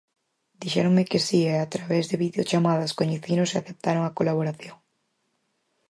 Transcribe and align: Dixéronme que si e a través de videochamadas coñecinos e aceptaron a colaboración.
Dixéronme 0.61 1.03
que 1.11 1.19
si 1.27 1.39
e 1.53 1.55
a 1.59 1.67
través 1.73 2.03
de 2.07 2.21
videochamadas 2.25 2.95
coñecinos 2.99 3.49
e 3.51 3.57
aceptaron 3.57 4.03
a 4.05 4.15
colaboración. 4.17 4.77